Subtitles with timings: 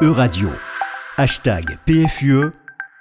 [0.00, 0.48] Euradio.
[1.16, 2.52] Hashtag PFUE,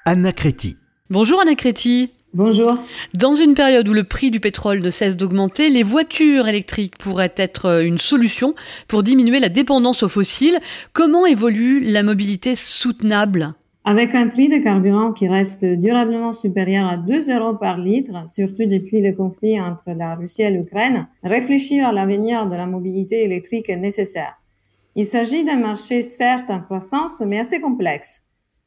[0.06, 0.78] Anna Créti.
[1.12, 2.10] Bonjour Anna Créti.
[2.34, 2.76] Bonjour.
[3.14, 7.36] Dans une période où le prix du pétrole ne cesse d'augmenter, les voitures électriques pourraient
[7.38, 8.56] être une solution
[8.88, 10.58] pour diminuer la dépendance aux fossiles.
[10.94, 13.54] Comment évolue la mobilité soutenable?
[13.86, 18.66] Avec un prix de carburant qui reste durablement supérieur à 2 euros par litre, surtout
[18.66, 23.70] depuis le conflit entre la Russie et l'Ukraine, réfléchir à l'avenir de la mobilité électrique
[23.70, 24.34] est nécessaire.
[25.00, 28.24] Il s'agit d'un marché certes en croissance, mais assez complexe.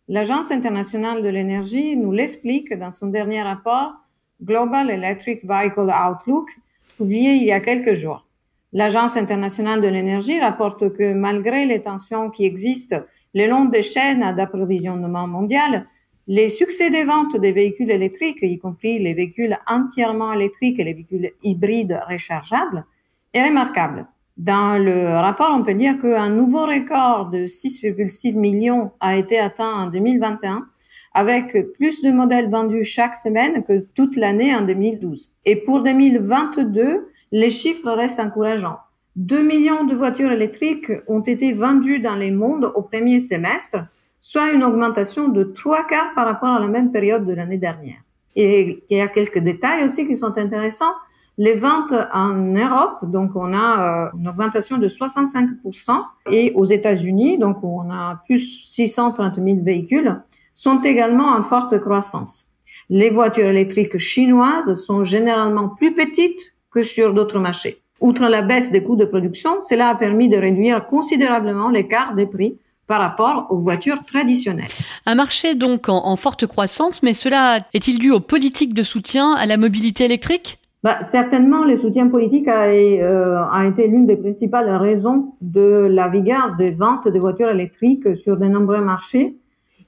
[0.07, 3.95] L'Agence internationale de l'énergie nous l'explique dans son dernier rapport
[4.41, 6.49] Global Electric Vehicle Outlook,
[6.97, 8.29] publié il y a quelques jours.
[8.73, 13.03] L'Agence internationale de l'énergie rapporte que malgré les tensions qui existent
[13.35, 15.89] le long des chaînes d'approvisionnement mondiales,
[16.29, 20.95] les succès des ventes des véhicules électriques, y compris les véhicules entièrement électriques et les
[20.95, 22.87] véhicules hybrides rechargeables,
[23.35, 24.07] est remarquable.
[24.37, 29.73] Dans le rapport, on peut dire qu'un nouveau record de 6,6 millions a été atteint
[29.73, 30.67] en 2021,
[31.13, 35.35] avec plus de modèles vendus chaque semaine que toute l'année en 2012.
[35.45, 38.79] Et pour 2022, les chiffres restent encourageants.
[39.17, 43.79] 2 millions de voitures électriques ont été vendues dans les mondes au premier semestre,
[44.21, 47.99] soit une augmentation de trois quarts par rapport à la même période de l'année dernière.
[48.37, 50.95] Et il y a quelques détails aussi qui sont intéressants.
[51.43, 57.39] Les ventes en Europe, donc on a euh, une augmentation de 65%, et aux États-Unis,
[57.39, 60.21] donc on a plus 630 000 véhicules,
[60.53, 62.49] sont également en forte croissance.
[62.91, 67.81] Les voitures électriques chinoises sont généralement plus petites que sur d'autres marchés.
[68.03, 72.27] Outre la baisse des coûts de production, cela a permis de réduire considérablement l'écart des
[72.27, 74.69] prix par rapport aux voitures traditionnelles.
[75.07, 79.47] Un marché donc en, forte croissance, mais cela est-il dû aux politiques de soutien à
[79.47, 80.60] la mobilité électrique?
[80.83, 86.09] Bah, certainement, le soutien politique a, euh, a été l'une des principales raisons de la
[86.09, 89.37] vigueur des ventes de voitures électriques sur de nombreux marchés.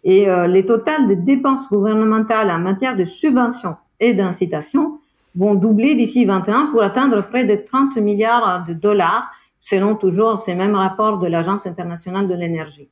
[0.04, 4.98] Et euh, les totales des dépenses gouvernementales en matière de subventions et d'incitation
[5.34, 9.30] vont doubler d'ici 21 pour atteindre près de 30 milliards de dollars,
[9.62, 12.88] selon toujours ces mêmes rapports de l'Agence internationale de l'énergie.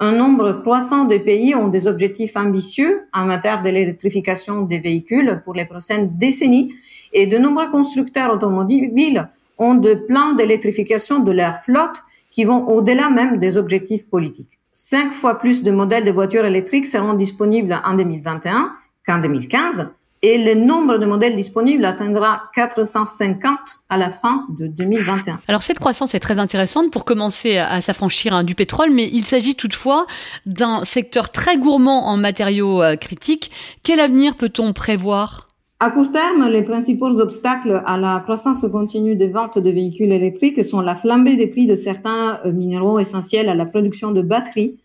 [0.00, 5.54] Un nombre croissant de pays ont des objectifs ambitieux en matière d'électrification des véhicules pour
[5.54, 6.72] les prochaines décennies
[7.14, 13.08] et de nombreux constructeurs automobiles ont des plans d'électrification de leur flotte qui vont au-delà
[13.08, 14.58] même des objectifs politiques.
[14.72, 18.72] Cinq fois plus de modèles de voitures électriques seront disponibles en 2021
[19.06, 19.88] qu'en 2015
[20.24, 23.58] et le nombre de modèles disponibles atteindra 450
[23.90, 25.38] à la fin de 2021.
[25.48, 29.26] Alors cette croissance est très intéressante pour commencer à s'affranchir hein, du pétrole, mais il
[29.26, 30.06] s'agit toutefois
[30.46, 33.50] d'un secteur très gourmand en matériaux euh, critiques.
[33.82, 35.43] Quel avenir peut-on prévoir?
[35.84, 40.64] À court terme, les principaux obstacles à la croissance continue des ventes de véhicules électriques
[40.64, 44.78] sont la flambée des prix de certains euh, minéraux essentiels à la production de batteries,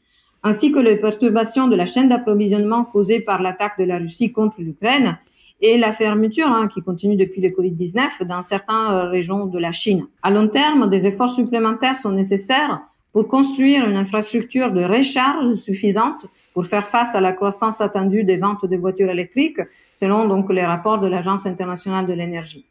[0.43, 4.59] ainsi que les perturbations de la chaîne d'approvisionnement causées par l'attaque de la Russie contre
[4.59, 5.17] l'Ukraine
[5.61, 9.71] et la fermeture hein, qui continue depuis le Covid-19 dans certaines euh, régions de la
[9.71, 10.05] Chine.
[10.21, 16.27] À long terme, des efforts supplémentaires sont nécessaires pour construire une infrastructure de recharge suffisante
[16.53, 19.61] pour faire face à la croissance attendue des ventes de voitures électriques,
[19.91, 22.65] selon donc les rapports de l'Agence internationale de l'énergie.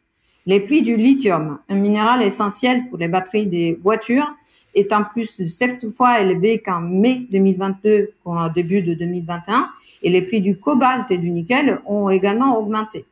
[0.45, 4.33] Les prix du lithium, un minéral essentiel pour les batteries des voitures,
[4.73, 9.69] est en plus sept fois élevé qu'en mai 2022 qu'en début de 2021,
[10.01, 13.05] et les prix du cobalt et du nickel ont également augmenté.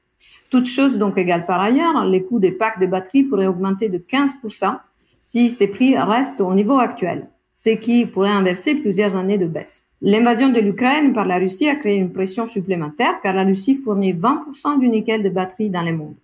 [0.49, 3.97] Toutes choses donc égales par ailleurs, les coûts des packs de batteries pourraient augmenter de
[3.97, 4.77] 15%
[5.19, 9.83] si ces prix restent au niveau actuel, ce qui pourrait inverser plusieurs années de baisse.
[10.01, 14.13] L'invasion de l'Ukraine par la Russie a créé une pression supplémentaire car la Russie fournit
[14.13, 16.16] 20% du nickel de batterie dans le monde.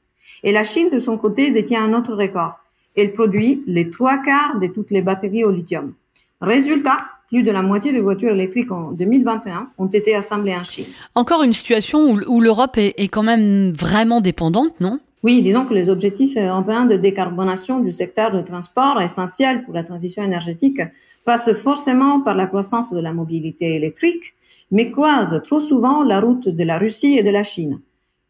[0.43, 2.53] Et la Chine, de son côté, détient un autre record.
[2.95, 5.93] Elle produit les trois quarts de toutes les batteries au lithium.
[6.39, 6.97] Résultat,
[7.29, 10.85] plus de la moitié des voitures électriques en 2021 ont été assemblées en Chine.
[11.15, 14.99] Encore une situation où, l'Europe est, quand même vraiment dépendante, non?
[15.23, 19.83] Oui, disons que les objectifs européens de décarbonation du secteur de transport, essentiels pour la
[19.83, 20.81] transition énergétique,
[21.23, 24.35] passent forcément par la croissance de la mobilité électrique,
[24.69, 27.79] mais croisent trop souvent la route de la Russie et de la Chine.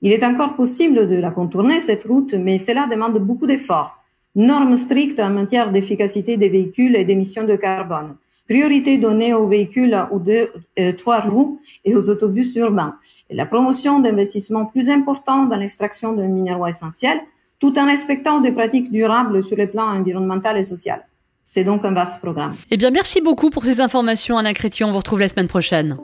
[0.04, 3.98] Il est encore possible de la contourner, cette route, mais cela demande beaucoup d'efforts.
[4.36, 8.16] Normes strictes en matière d'efficacité des véhicules et d'émissions de carbone,
[8.48, 10.50] Priorité donnée aux véhicules ou deux,
[10.80, 12.96] euh, trois roues et aux autobus urbains.
[13.30, 17.22] Et la promotion d'investissements plus importants dans l'extraction de minéraux essentiels,
[17.60, 21.06] tout en respectant des pratiques durables sur le plan environnemental et social.
[21.46, 22.56] C'est donc un vaste programme.
[22.72, 24.88] Eh bien, merci beaucoup pour ces informations, Anna Chrétien.
[24.88, 25.98] On vous retrouve la semaine prochaine.